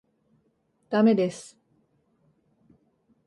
[0.89, 1.59] 駄目です。